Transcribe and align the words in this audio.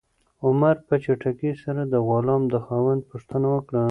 عمر 0.45 0.75
په 0.87 0.95
چټکۍ 1.03 1.51
سره 1.63 1.81
د 1.93 1.93
غلام 2.07 2.41
د 2.49 2.55
خاوند 2.65 3.01
پوښتنه 3.11 3.47
وکړه. 3.55 3.83